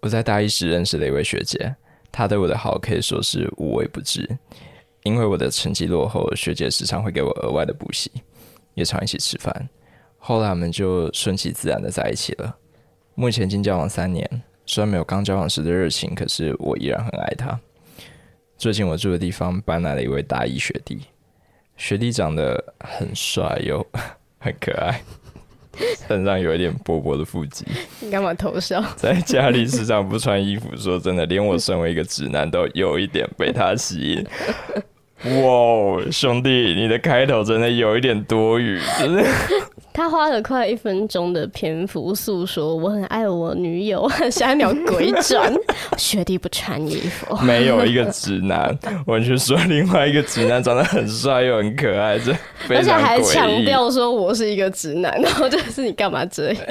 [0.00, 1.74] 我在大一时认识了一位学姐，
[2.10, 4.38] 她对我的好可以说是无微不至。
[5.02, 8.10] 因为我的成绩落后，学姐时常会给我额外的补习，
[8.74, 9.68] 也常一起吃饭。
[10.18, 12.54] 后来我们就顺其自然的在一起了。
[13.14, 14.28] 目前已经交往三年，
[14.66, 17.58] 虽然没有刚交往时的热情，可是我依然很爱她。
[18.58, 21.00] 最近我住的地方搬来了一位大一学弟，
[21.78, 23.86] 学弟长得很帅又
[24.38, 25.02] 很可爱，
[26.08, 27.64] 身上有一点薄薄的腹肌。
[28.00, 28.82] 你干嘛偷笑？
[28.96, 34.26] 在家里时常不穿衣服，说真的，连我身为一个直男都有一点被他吸引。
[35.42, 39.22] 哇，兄弟，你的开头真的有一点多余，真的。
[40.00, 45.52] 他花了快一分钟的篇幅诉说我很爱我女友， 下一秒鬼转，
[45.98, 48.74] 学弟不穿衣服， 没有一个直男，
[49.04, 52.32] 完全说另外一个直男长得很帅又很可爱，这
[52.70, 56.66] 而且还强调说我是一个直男，然后就是你干嘛这样？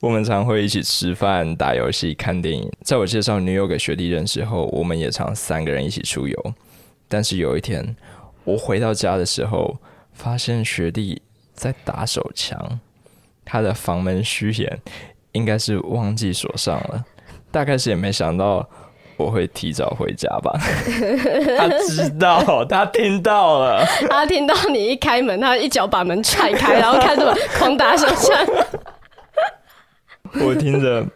[0.00, 2.68] 我们常会一起吃饭、打游戏、看电影。
[2.82, 6.54] 在我介绍女友给学弟认识后，我们也常三个人一起出游。
[7.06, 7.94] 但是有一天，
[8.42, 9.76] 我回到家的时候，
[10.22, 11.22] 发现学弟
[11.54, 12.78] 在打手枪，
[13.42, 14.78] 他的房门虚掩，
[15.32, 17.02] 应该是忘记锁上了。
[17.50, 18.68] 大概是也没想到
[19.16, 20.60] 我会提早回家吧。
[21.56, 27.22] 他知道，他听到了，他听到你一开门，他一脚把门踹开，然后开始
[27.58, 28.46] 狂打手枪。
[30.34, 31.06] 我听着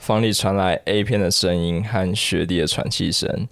[0.00, 3.48] 房里传来 A 片的声音和学弟的喘气声，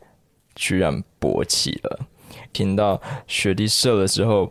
[0.56, 2.00] 居然勃起了。
[2.56, 4.50] 听到雪地射了之后，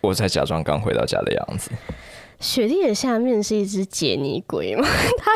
[0.00, 1.70] 我才假装刚回到家的样子。
[2.40, 4.88] 雪地的下面是一只杰尼龟吗？
[5.18, 5.30] 它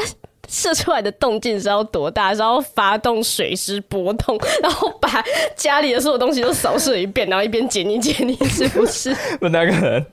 [0.49, 2.33] 射出来的动静是要多大？
[2.33, 5.23] 然后发动水势波动，然后把
[5.55, 9.15] 家里的所有东西都扫射一遍，然后一边杰尼解尼，是不是？
[9.43, 10.07] 那，那个人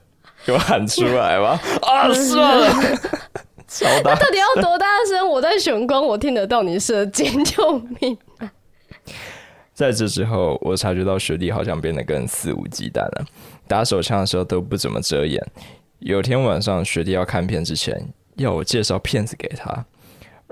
[0.45, 1.57] 给我喊出来吧！
[1.83, 2.67] 啊，算了。
[4.03, 5.27] 那到底要多大声？
[5.27, 8.15] 我在玄关，我听得到你射尖，救命！
[9.73, 13.25] 在这之后，我察觉到学弟好像变得更肆无忌惮了，
[13.67, 15.43] 打手枪的时候都不怎么遮掩。
[15.99, 19.85] 有天晚上，学弟要看片之前，要我介绍片子给他，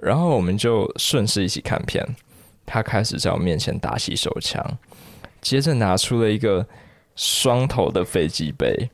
[0.01, 2.15] 然后我们就顺势一起看片。
[2.65, 4.65] 他开始在我面前打起手枪，
[5.41, 6.65] 接着拿出了一个
[7.15, 8.89] 双头的飞机杯，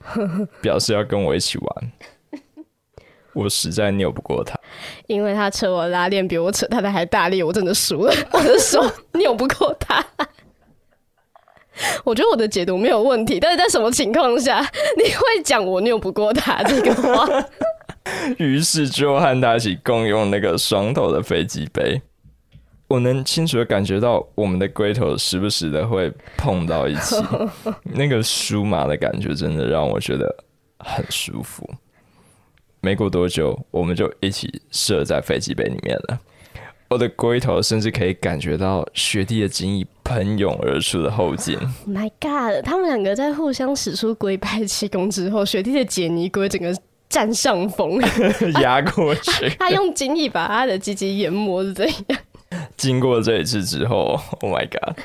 [0.62, 1.92] 表示要跟我一起玩。
[3.34, 4.60] 我实在拗不过他，
[5.06, 8.82] 因为他扯我拉链比我扯他的还大力，我真的输了，我的手
[9.14, 10.04] 拗不过他。
[12.04, 14.60] 我觉得我的解读没有问题，但是在什么情况下
[14.98, 17.28] 你会讲我拗不过他这个话？
[18.38, 22.02] 于是就和他一起共用那个双头的飞机杯，
[22.88, 27.16] 我能清楚的感觉到我们的龟头时不时的会碰到一起，
[27.84, 30.44] 那个酥麻的感觉真的让我觉得
[30.80, 31.70] 很舒服。
[32.80, 36.20] 没过多久，我们就一起射在飞机杯里面了。
[36.90, 41.58] 我的龟头甚至可以感觉到学弟的精液喷涌而出的后劲。
[41.86, 42.64] My God！
[42.64, 46.74] 他们两个在互相使出龟派气功之后，学弟的杰尼龟整个
[47.10, 48.00] 占上风，
[48.62, 49.50] 压过去。
[49.60, 52.20] 他用精液把他的鸡鸡研磨是怎样？
[52.78, 54.98] 经过这一次之后，Oh my God！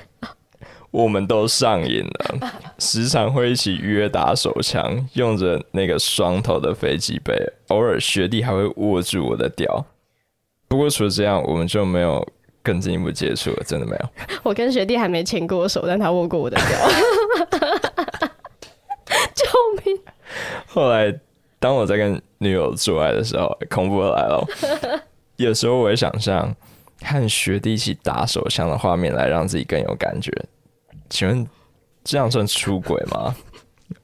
[0.93, 7.35] 我们都上瘾了，时常会一起约打手枪，用着那个双头的飞机杯。
[7.69, 9.85] 偶尔学弟还会握住我的屌。
[10.73, 12.27] 不过除了这样，我们就没有
[12.63, 14.09] 更进一步接触了，真的没有。
[14.43, 16.65] 我跟学弟还没牵过手，但他握过我的手。
[19.35, 19.45] 救
[19.85, 20.01] 命！
[20.67, 21.15] 后来，
[21.59, 24.43] 当我在跟女友做爱的时候，恐怖来了。
[25.37, 26.57] 有时候我会想象
[27.03, 30.33] 和学弟一起打手枪的画面，来让自己更有感觉。
[31.11, 31.47] 请问
[32.03, 33.37] 这样算出轨吗？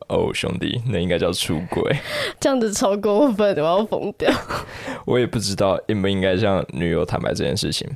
[0.08, 1.96] 哦、oh，兄弟，那应该叫出轨。
[2.40, 4.32] 这样子超过分，我要疯掉。
[5.04, 7.86] 我也不知道应不应该向女友坦白这件事情。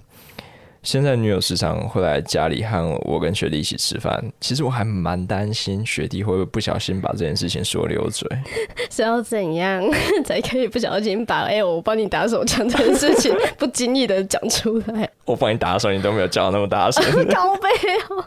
[0.82, 8.28] 现在女友时常会来家里和我跟学弟一起吃饭，其实我还蛮担心学弟会不会不小心把这件事情说溜嘴。
[8.90, 9.80] 是要怎样
[10.24, 15.08] 才可以不小心把哎、欸，我帮你打手枪这件事情不经意的讲出来？
[15.24, 17.68] 我帮你打手，你都没有叫那么大声，高背
[18.10, 18.24] 哦。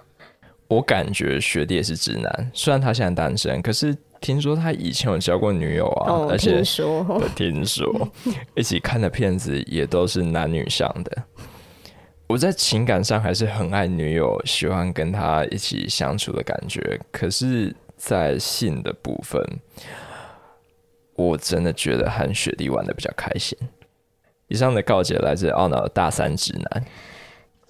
[0.67, 8.11] 我感觉学弟也是直男，虽然他现在单身，可是听说他以前有交过女友啊，哦、而且听说，听说
[8.55, 11.23] 一起看的片子也都是男女向的。
[12.27, 19.39] 我在情感上还是很爱女友，喜欢跟他一起相处的感觉，可是，在性的部分，
[21.13, 23.55] 我真的觉得和学弟玩的比较开心。
[24.47, 26.85] 以上的告解来自懊恼的大三直男。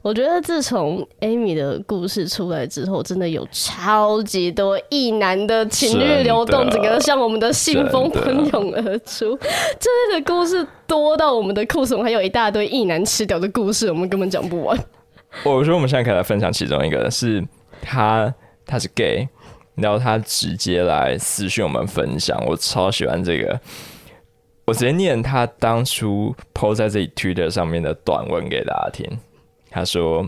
[0.06, 9.36] 我觉得自从 Amy 的故事出来之后，真的有超级多异男的情欲流动，整个像我们的信封喷涌而出。
[9.80, 14.80] 这类的故事多到我们的库存还有一大堆异男吃掉的故事，我们根本讲不完。
[15.44, 17.44] 我说我们现在可以来分享其中一个，是
[17.82, 18.32] 他
[18.68, 19.28] 他是 gay，
[19.74, 23.60] 然后他直接来私讯我们分享，我超喜欢这个。
[24.66, 29.18] 我直接念他当初 po 在这里 Twitter 上面的短文给大家听。
[29.76, 30.26] 他说：“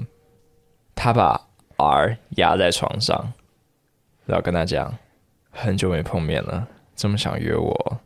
[0.94, 1.48] 他把
[1.78, 3.32] R 压在床上，
[4.26, 4.94] 然后跟他讲，
[5.52, 6.68] 很久没碰面了，
[6.98, 8.02] 这么想约我，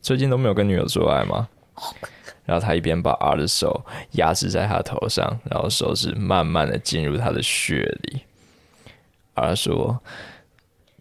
[0.00, 1.48] 最近都没有跟女友做爱吗？”
[2.46, 8.22] 然后他一边把 R 的手压制在他头上，然后手指慢慢的进入他的血里。
[9.34, 10.00] R 说：“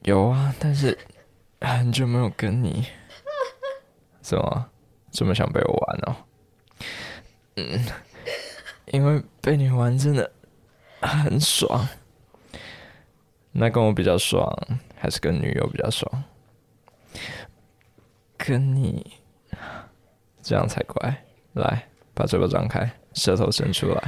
[0.01, 0.97] 有啊，但是
[1.61, 2.88] 很久没有跟你，
[4.19, 4.65] 怎么
[5.11, 6.15] 这么想被我玩哦？”
[7.57, 7.85] 嗯。
[8.91, 10.29] 因为被你玩真的
[11.01, 11.87] 很爽，
[13.51, 14.47] 那跟我比较爽，
[14.97, 16.23] 还是跟女友比较爽？
[18.37, 19.13] 跟你
[20.43, 21.23] 这样才怪！
[21.53, 24.03] 来，把嘴巴张开，舌头伸出来。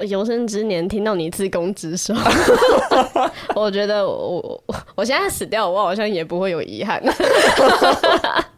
[0.00, 2.14] 我有生之年听到你自攻自受，
[3.54, 4.64] 我觉得我我
[4.96, 7.02] 我现在死掉，我好像也不会有遗憾。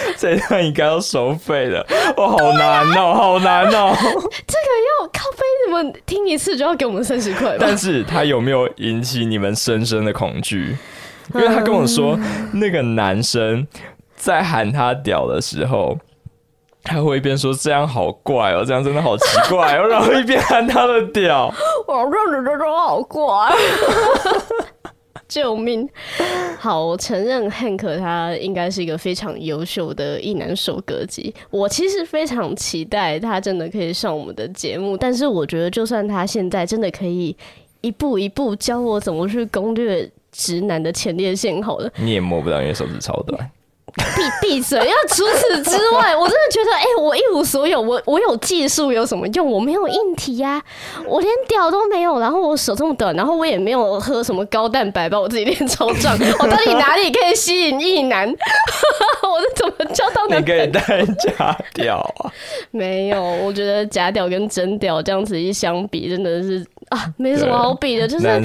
[0.16, 1.84] 这一段应该要收费的，
[2.16, 3.92] 我，好难哦，好难哦！
[3.96, 4.68] 这个
[5.02, 7.56] 要咖啡，你们听一次就要给我们三十块。
[7.58, 10.76] 但是他有没有引起你们深深的恐惧？
[11.34, 12.18] 因为他跟我说，
[12.52, 13.66] 那个男生
[14.16, 15.98] 在喊他屌的时候，
[16.82, 21.52] 他会一边说这样好怪哦，这样真的好奇怪哦， 然后一边喊他的屌，
[21.86, 23.52] 我好怪。
[25.28, 25.88] 救命！
[26.58, 31.32] 好，我承认汉克他应该是一个非常优秀的异男首歌机。
[31.50, 37.36] 我其实非常期待他真的可以上我们的节目，但是我觉得就算他现在真的可以
[37.82, 43.50] 一步一步教我怎么去攻略直男的前列腺，好了，你也摸不到，因为手指超短。
[43.98, 44.78] 闭闭嘴！
[44.78, 49.50] 要除此之外，我真的觉得，哎、欸，我一无所有，我我有技术有什么用？
[49.50, 50.62] 我没有硬体呀、啊，
[51.06, 58.28] 我连屌都没有，然后我手这么短，然后我也没有喝什么高蛋白把我自己练超壮，我到底哪里可以吸引异男？
[58.28, 60.40] 我是怎么交到男？
[60.40, 62.32] 你可以带假屌啊？
[62.70, 66.64] 没有，我觉得假屌跟真屌这样子一相比，真的是。
[66.90, 68.42] 啊，没什么好比的，就是他们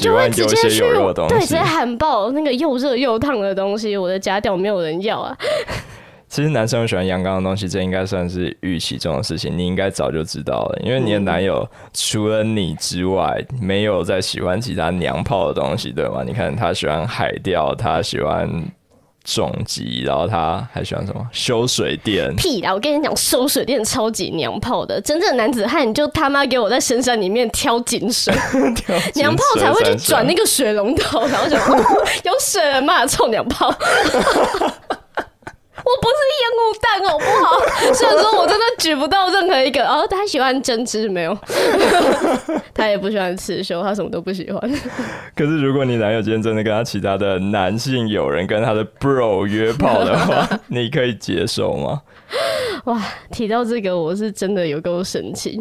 [0.00, 0.80] 就会直接去
[1.28, 3.96] 对，直接喊爆那个又热又烫的东西。
[3.96, 5.36] 我的假屌没有人要啊。
[6.28, 9.56] 其实男生喜欢阳刚的东西，这应该算是预期中的事情。
[9.58, 16.22] 你应该早就知道了，因为你的男友除了你之外，没有再喜欢其他娘炮的东西，对吗？
[16.24, 18.48] 你看他喜欢海钓，他喜欢。
[19.32, 21.24] 重机，然后他还喜欢什么？
[21.32, 22.34] 修水电？
[22.36, 22.72] 屁啦！
[22.74, 28.34] 我跟你讲，修水电超级娘炮的，真正的男子汉就他妈给我在深山里面挑井水，
[29.14, 31.56] 娘炮才会去转那个水龙头，然后就
[32.24, 33.72] 有水了嘛，臭娘炮。
[36.60, 37.58] 我不是烟雾弹，好不好？
[37.94, 41.36] 虽然说我真的举不到任何一个哦，他喜欢针织没有？
[42.74, 44.60] 他也不喜欢刺绣，他什么都不喜欢。
[45.36, 52.02] 可是如果你男友今天真的跟他其他的男性友人跟他的 bro 约炮的话，你可以接受吗？
[52.84, 55.60] 哇，提到这个，我是真的有够生气。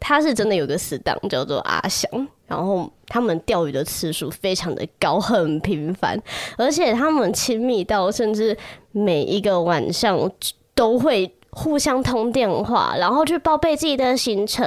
[0.00, 2.10] 他是真的有个死党叫做阿翔，
[2.46, 6.20] 然后他们钓鱼的次数非常的高，很频繁，
[6.58, 8.56] 而且他们亲密到甚至
[8.90, 10.30] 每一个晚上
[10.74, 14.66] 都会互相通电话，然后去报备自己的行程。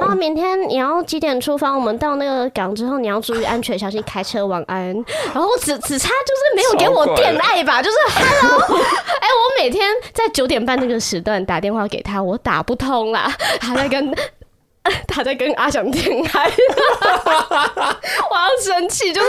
[0.00, 1.72] 然后明天你要几点出发？
[1.72, 4.92] 我们到那个港之后你要注意安全，小心开车，晚安。
[5.32, 14.12] 然后只只差就是没有给我电爱吧， 就是 Hello，哎、欸，我每天在九点半那个时段打电话给他，我打不通啦，他在跟。
[15.08, 16.44] 他在跟阿翔恋爱，
[18.30, 19.28] 我要生气，就是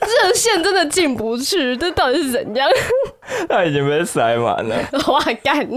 [0.00, 2.68] 热线真的进不去，这到底是怎样？
[3.48, 4.76] 他已经被塞满了，
[5.08, 5.68] 哇干！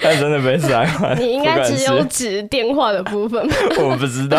[0.00, 3.42] 他真的被塞满，你应该只有指电话的部分。
[3.78, 4.38] 我不知道，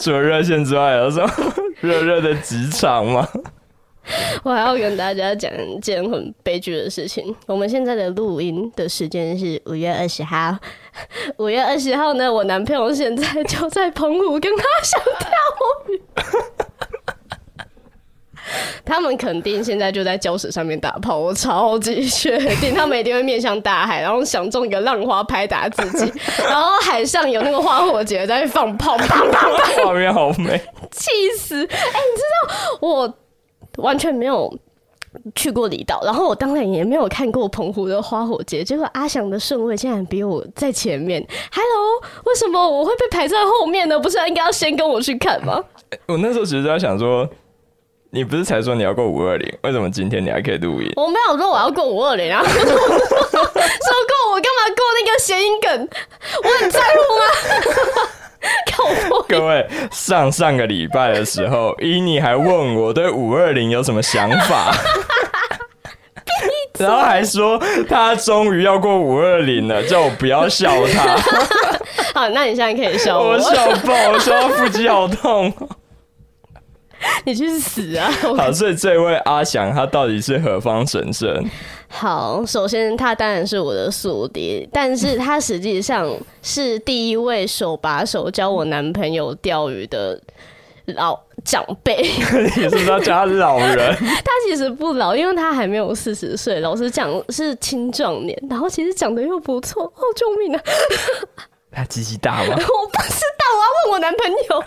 [0.00, 1.30] 除了热线之外，有什么
[1.80, 3.28] 热热的职场吗？
[4.42, 7.36] 我还要跟大家讲一件很悲剧的事情。
[7.46, 10.56] 我们现在的录音的时间是五月二十号。
[11.38, 15.30] 五月二十号呢，我男朋友现在就在澎湖跟他想跳
[15.86, 15.98] 舞。
[18.84, 31.64] 他们肯定现在就在礁石上面打炮，我超级确定，他们一定会面向大海，然后想中一个浪花拍打自己，然后海上有那个花火节在放炮，砰砰砰，画面好美，气死！
[31.64, 33.14] 哎、欸，你知道我。
[33.76, 34.52] 完全没有
[35.34, 38.62] 去过离岛，然后我当然也没有看过澎湖的花火节。
[38.62, 41.20] 结果阿翔的顺位竟然比我在前面。
[41.52, 43.98] Hello，为什么我会被排在后面呢？
[43.98, 45.62] 不是应该要先跟我去看吗？
[46.06, 47.28] 我那时候其实在想说，
[48.10, 49.52] 你不是才说你要过五二零？
[49.62, 50.92] 为什么今天你还可以录音？
[50.96, 52.70] 我没有说我要过五二零啊， 说过
[54.30, 55.88] 我干嘛过那个谐音梗？
[56.44, 56.84] 我很在乎
[57.18, 58.10] 吗？
[59.28, 64.74] 各位，上上个礼拜的时候，伊妮还问我对五二零有什么想法，
[66.78, 71.16] 然后还说他终于要过五二零了，叫我不要笑他。
[72.14, 75.52] 好，那你现在可以笑我，我笑爆，我笑到腹肌好痛。
[77.24, 78.10] 你去死啊！
[78.36, 81.44] 好，所以这位阿翔他到底是何方神圣？
[81.88, 86.08] 好，首先他当然是我的宿敌，但是他实际上
[86.42, 90.20] 是第一位手把手教我男朋友钓鱼的
[90.86, 91.96] 老长辈。
[92.56, 93.96] 你是他老人？
[93.98, 96.60] 他其实不老，因为他还没有四十岁。
[96.60, 99.84] 老实讲是青壮年，然后其实长得又不错。
[99.84, 100.62] 哦，救命啊！
[101.72, 102.50] 他鸡鸡大吗？
[102.50, 104.64] 我不知道，我要问我男朋友。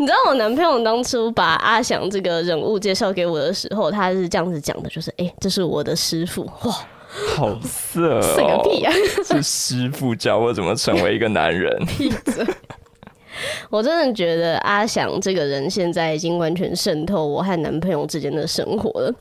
[0.00, 6.72] 你知道我男朋友当初把阿翔这个人物介绍给我的时候，他是这样子讲的，就是哎、欸，这是我的师傅， 哇，
[7.36, 8.90] 好色、喔，色个屁啊！
[9.22, 11.70] 是师傅教我怎么成为一个男人。
[11.98, 12.46] 闭嘴！
[13.68, 19.14] 我真的觉得阿翔这个人现在已经完全渗透我和男朋友之间的生活了，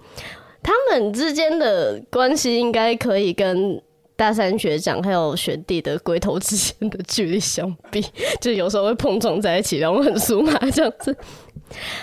[0.64, 3.82] 他们之间的关系应该可以跟。
[4.20, 8.06] 大三学长还有学弟的龟头之间的距离相比，
[8.42, 11.16] 就有时候会碰撞在一起，然后很酥麻这样子。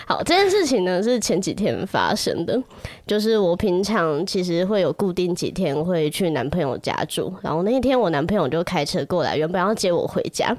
[0.07, 2.59] 好，这件事情呢是前几天发生的，
[3.07, 10.57] 就是我平常其实会有固定几天会去男朋友家住，然后那一天我男朋友就开车过来，原本要接我回家，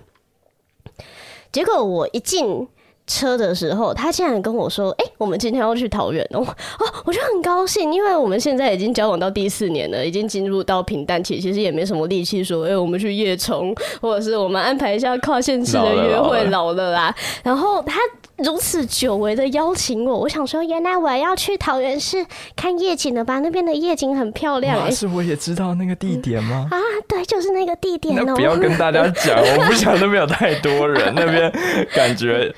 [1.51, 2.67] 结果我一进。
[3.07, 6.41] 车的时候，他竟然跟我说：“哎、欸，我们今天要去桃园哦。”
[6.79, 17.15] 哦，我就很高兴，因为我们现在已经交往到第四年了，已经进入到平淡期，其实也没什么力气说：“哎、欸，我们去夜冲，或者是我们安排一下跨县市的约会。”老了啦。
[17.43, 17.99] 然后他
[18.38, 22.25] 如此久违的邀请我，我想说，原来我要去桃园市
[22.56, 23.39] 看夜景了吧？
[23.39, 24.77] 那边的夜景很漂亮。
[24.79, 26.67] 但是我也知道那个地点吗？
[26.72, 28.15] 嗯、啊，对，就是那个地点。
[28.24, 31.51] 那不要跟大家讲，我不想那边有太多人，那边
[31.94, 32.53] 感觉。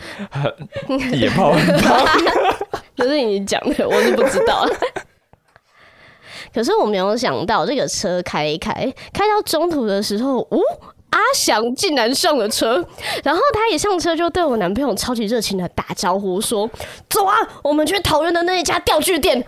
[1.14, 2.06] 野炮很棒，
[2.98, 4.68] 这是你讲的，我是不知道。
[6.54, 8.74] 可是我没有想到，这个车开一开，
[9.14, 10.62] 开到中途的时候，呜，
[11.12, 12.84] 阿翔竟然上了车，
[13.24, 16.70] 然后他一上车就对我男朋友超级热情的打招呼，说
[17.10, 19.44] ：“走啊，我们去桃园的那一家钓具店。”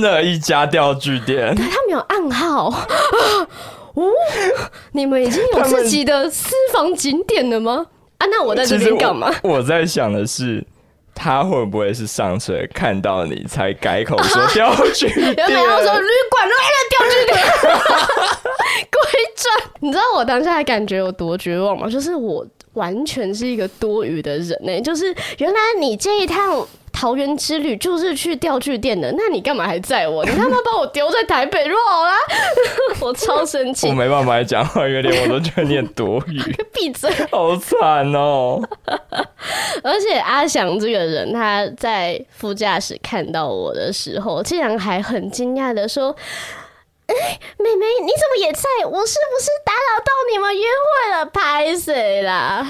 [0.00, 1.54] 那一家钓具店？
[1.54, 2.68] 对，他们有暗号。
[3.94, 4.10] 哦，
[4.92, 7.86] 你们已经有自己的私房景点了吗？
[8.16, 9.30] 啊，那我在这边干嘛？
[9.42, 10.64] 我，我在想的是，
[11.14, 15.34] 他会不会是上车看到你才改口说钓具店？
[15.36, 17.38] 原本要 说旅馆来了钓具店，
[18.90, 19.00] 鬼
[19.36, 19.70] 转！
[19.80, 21.88] 你知道我当下的感觉有多绝望吗？
[21.88, 24.80] 就是我完全是一个多余的人呢、欸。
[24.80, 26.66] 就是原来你这一趟。
[26.92, 30.24] 桃园之旅就是去钓具店的，那你干嘛还载我？
[30.24, 32.14] 你他妈把我丢在台北就好啦！
[33.00, 36.40] 我超生气，我没办法讲话，有点我都觉得你很多余。
[36.72, 37.10] 闭嘴！
[37.30, 38.60] 好惨哦！
[39.82, 46.14] 而且阿翔这个人，他在副驾驶看到我的时候，竟然还很惊讶的说
[47.06, 48.62] ：“哎、欸，妹妹，你怎么也在？
[48.84, 51.26] 我是不是打扰到你们约会了？
[51.26, 52.66] 拍谁啦？”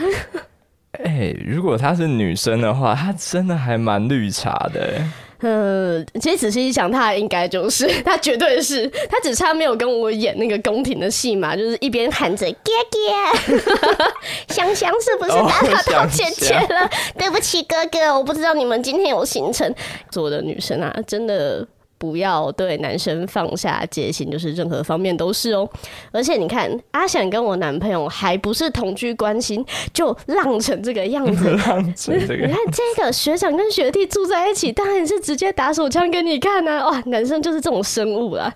[1.05, 5.03] 哎、欸，如果她是女生的话，她真的还蛮绿茶的。
[5.45, 14.07] 嗯，其实仔细一想，她应该就是， 她绝对是，她只差没有跟我演那个宫廷的戏嘛，就是一边喊着“哥哥”，
[14.55, 16.89] 香香是不是打扰到姐姐了？
[17.19, 19.75] 对不起，哥哥，我不知道你们今天有行程。
[20.11, 21.67] 做的女生啊，真的。
[22.03, 25.69] 不要对男生放下戒心，就是任何方面都是哦。
[26.11, 31.49] 而且你看，阿翔跟我男朋友还不是同居关系，就浪成这个样子。
[31.65, 36.91] 浪成这个，你看这个学长跟学弟住在一起，当然是直接打手枪给你看啊！
[36.91, 38.53] 哇，男生就是这种生物啦。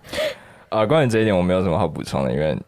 [0.70, 2.58] 啊，关于这一点我没有什么好补充的，因为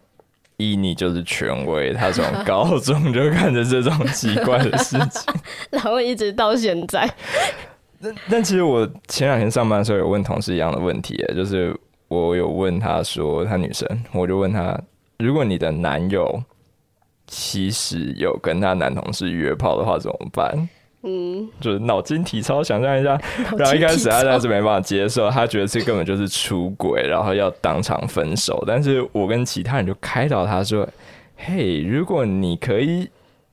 [0.59, 5.35] 伊妮就是权威，他从高中就看着这种奇怪的事情，
[5.71, 7.11] 然后一直到现在。
[8.00, 11.76] 但但其实我前两天上班的时候有问同事一样的问题，就是
[12.09, 14.81] 我有问他说，他女生，我就问他，
[15.19, 16.43] 如果你的男友
[17.26, 20.69] 其实有跟他男同事约炮的话怎么办？
[21.02, 23.21] 嗯，就是脑筋体操，想象一下，
[23.57, 28.62] 然后一开始他还是没办法接受，他觉得这根本就是出轨，然后要当场分手。
[28.67, 30.88] 但是我跟其他人就开导他说，
[31.37, 33.09] 嘿，如果你可以。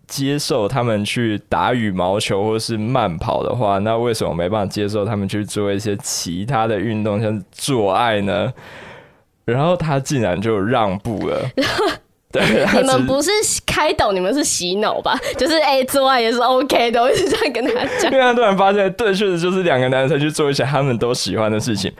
[0.07, 8.51] 接受他们去打羽毛球或是慢跑的话，那为什么没办法接受他们去做一些其他的运动，像是做爱呢？
[9.45, 11.39] 然后他竟然就让步了。
[12.31, 12.43] 对，
[12.81, 13.29] 你们不是
[13.65, 15.17] 开导，你们是洗脑吧？
[15.37, 18.11] 就是哎、欸，做爱也是 OK 的，我一直这样跟他讲。
[18.11, 21.93] 因为他突然发现，对，确实就是两个男生去做一些他们都喜欢的事情。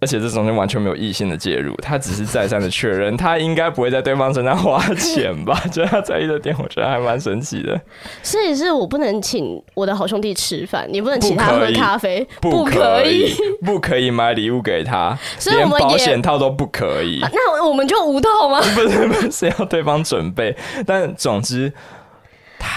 [0.00, 5.60] 而且这中间完全没有异性的介入，他只是再三的确认，他应该不会在对方身上花钱吧？
[5.72, 7.80] 就是他在意的点，我觉得还蛮神奇的。
[8.22, 17.20] 所以是我不能请我的好兄弟吃饭，你不能请他喝咖啡，不可以，不可以买礼物给他， 所以我们连保险套都不可以。
[17.20, 18.60] 啊，那我们就无套吗？
[18.76, 20.56] 不是，不是要对方准备。
[20.86, 21.72] 但总之。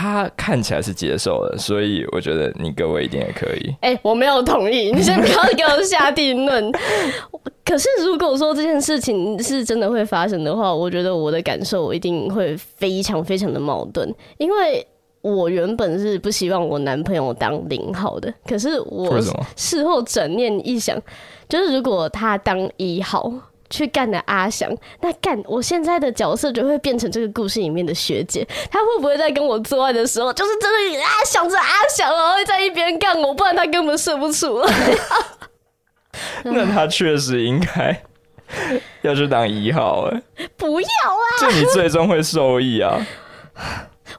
[0.02, 3.70] 他看起来是接受了，所以我觉得你各位一定也可以。
[3.82, 6.72] 哎、欸，我没有同意，你先不要给我下定论。
[7.64, 14.84] 可是如果说这件事情是真的会发生的话，我觉得我的感受一定会非常非常的矛盾，因为
[15.22, 19.22] 我原本是不希望我男朋友当零号的，可是我
[19.56, 21.00] 事后转念一想，
[21.48, 23.32] 就是如果他当一号。
[23.72, 34.74] 去干的阿翔，那干我现在的角色就会变成这个故事里面的学姐，她会不会在跟我做爱的时候，就是真的啊想着阿翔，然后会在一边干我，不然他根本射不出来。
[36.44, 38.04] 那他确实应该
[39.02, 40.22] 要去当一号哎，
[40.58, 41.26] 不要啊！
[41.40, 43.00] 就你最终会受益啊。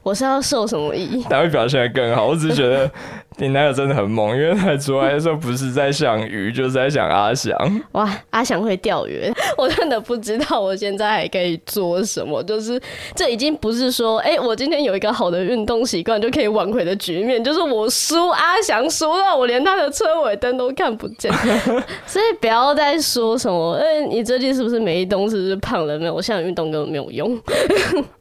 [0.01, 1.23] 我是要受什么益？
[1.29, 2.25] 他会表现的更好。
[2.25, 2.89] 我只是觉得
[3.37, 7.55] 你男友真的很猛，因为他出来的时候不是在想鱼，就是在想阿翔。
[7.93, 12.41] 哇，阿翔会钓鱼，我真的不知道我现在还可以做什么。
[12.43, 12.79] 就是
[13.15, 17.43] 这已经不是说，哎、欸，我今天有一个好的运动习惯就可以挽回的局面。
[17.43, 21.31] 就是我输阿翔输到我连他的车尾灯都看不见。
[22.05, 26.13] 所以不要再说什么，哎、欸，你最近是不是没动，是不是胖了没有？
[26.13, 27.39] 我现在运动根本没有用。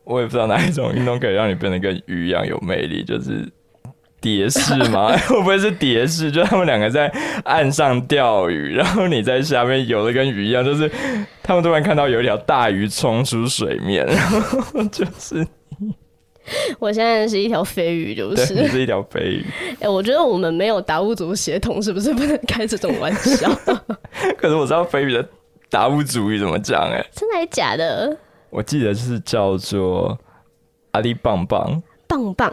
[0.05, 3.49] 我也不知道哪一种运动可以让你变得跟鱼一样有魅力，就是
[4.23, 5.15] 蝶式吗？
[5.29, 6.31] 会不会是蝶式？
[6.31, 7.09] 就他们两个在
[7.45, 10.91] 岸上钓鱼，然后你在下面游的跟鱼一样，就是
[11.43, 15.47] 他们突然看到有一条大鱼冲出水面， 然后就是
[16.79, 19.45] 我现在是一条飞鱼，就是你是一条飞鱼。
[19.75, 23.51] 哎、欸，我觉得我们没有达悟族协同，是不是不能开这种玩笑？
[24.39, 25.29] 可是我知道飞鱼的
[25.69, 28.17] 达悟族语怎么讲，哎，真的还假的？
[28.51, 30.19] 我记得是叫做
[30.91, 32.53] 阿力棒棒棒棒，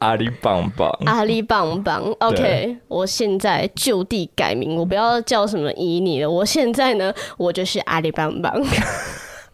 [0.00, 2.02] 阿里棒棒，阿里棒棒。
[2.18, 6.28] OK，我现在就地改名，我不要叫什么以你了。
[6.28, 8.52] 我现在呢，我就是阿里棒棒。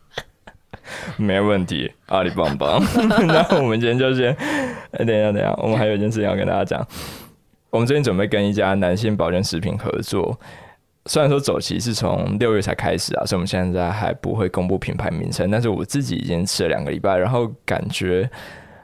[1.19, 2.83] 没问题，阿里棒棒。
[3.29, 4.35] 那我们今天就先，
[4.93, 6.87] 哎，等一下，等一下，我们还有一件事情要跟大家讲。
[7.69, 10.41] 我们最近准备跟一家男性保健食品合作。
[11.07, 15.51] 虽然说走期是从六月才开始啊，所以我们现在还不会公布品牌名称。
[15.51, 18.29] 但是我自己已经吃了两个礼拜，然后感觉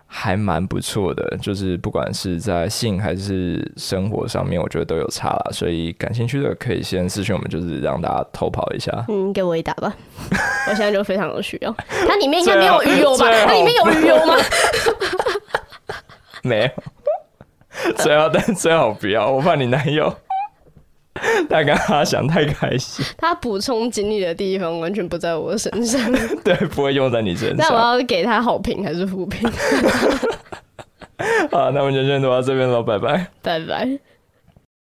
[0.06, 5.50] 还蛮不错的，就是不管是在性还是生活上面，我觉得都有差了。
[5.52, 9.04] 所以感兴趣的可以先私信我们，就是让大家偷跑一下。
[9.08, 9.94] 嗯，给我一打吧，
[10.68, 11.74] 我现在就非常有需要。
[12.08, 13.26] 它里面应该没有鱼油吧？
[13.46, 14.34] 它里面有鱼油吗？
[16.42, 20.14] 没有， 最好但最好不要，我怕你男友。
[21.48, 26.00] 他跟他想太开心， 他补充经历的地方完全不在我身上，
[26.44, 27.58] 对，不会用在你身上。
[27.58, 29.48] 那我要给他好评还是负评？
[31.50, 33.98] 好，那我们就先读到这边喽，拜拜，拜拜。